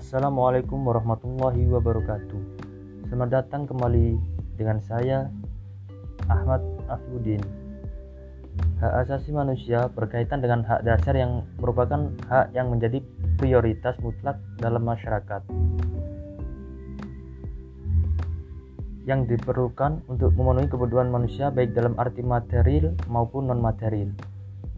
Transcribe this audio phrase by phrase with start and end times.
[0.00, 2.40] Assalamualaikum warahmatullahi wabarakatuh.
[3.04, 4.16] Selamat datang kembali
[4.56, 5.28] dengan saya
[6.24, 7.44] Ahmad Afiuddin.
[8.80, 13.04] Hak asasi manusia berkaitan dengan hak dasar yang merupakan hak yang menjadi
[13.36, 15.44] prioritas mutlak dalam masyarakat.
[19.04, 24.16] Yang diperlukan untuk memenuhi kebutuhan manusia baik dalam arti material maupun non-material.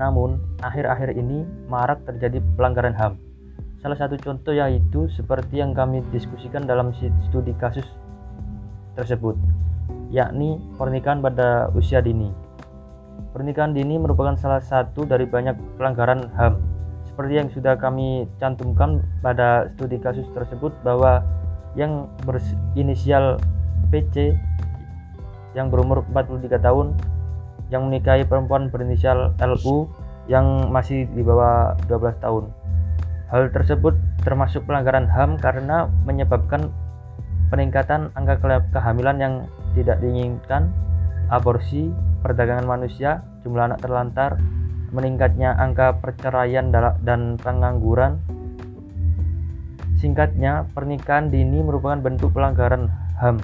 [0.00, 3.29] Namun, akhir-akhir ini marak terjadi pelanggaran HAM
[3.80, 6.92] Salah satu contoh yaitu seperti yang kami diskusikan dalam
[7.24, 7.88] studi kasus
[8.92, 9.40] tersebut,
[10.12, 12.28] yakni pernikahan pada usia dini.
[13.32, 16.60] Pernikahan dini merupakan salah satu dari banyak pelanggaran HAM.
[17.08, 21.24] Seperti yang sudah kami cantumkan pada studi kasus tersebut bahwa
[21.72, 23.40] yang berinisial
[23.88, 24.36] PC
[25.56, 27.00] yang berumur 43 tahun
[27.72, 29.88] yang menikahi perempuan berinisial LU
[30.28, 32.59] yang masih di bawah 12 tahun
[33.30, 33.94] Hal tersebut
[34.26, 36.74] termasuk pelanggaran HAM karena menyebabkan
[37.54, 38.42] peningkatan angka
[38.74, 39.34] kehamilan yang
[39.78, 40.74] tidak diinginkan,
[41.30, 41.94] aborsi,
[42.26, 44.34] perdagangan manusia, jumlah anak terlantar,
[44.90, 46.74] meningkatnya angka perceraian
[47.06, 48.18] dan pengangguran.
[50.02, 53.38] Singkatnya, pernikahan dini merupakan bentuk pelanggaran HAM,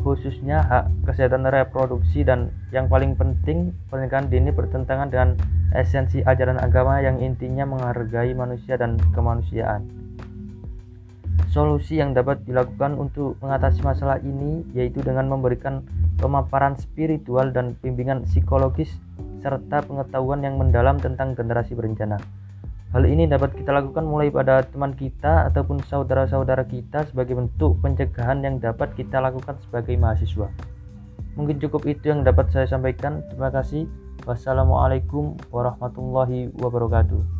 [0.00, 5.30] khususnya hak kesehatan reproduksi dan yang paling penting, pernikahan dini bertentangan dengan
[5.76, 9.86] esensi ajaran agama yang intinya menghargai manusia dan kemanusiaan.
[11.50, 15.82] Solusi yang dapat dilakukan untuk mengatasi masalah ini yaitu dengan memberikan
[16.18, 18.90] pemaparan spiritual dan bimbingan psikologis
[19.42, 22.22] serta pengetahuan yang mendalam tentang generasi berencana.
[22.90, 28.42] Hal ini dapat kita lakukan mulai pada teman kita ataupun saudara-saudara kita sebagai bentuk pencegahan
[28.42, 30.50] yang dapat kita lakukan sebagai mahasiswa.
[31.38, 33.22] Mungkin cukup itu yang dapat saya sampaikan.
[33.30, 33.86] Terima kasih.
[34.26, 37.39] Wassalamualaikum warahmatullahi wabarakatuh.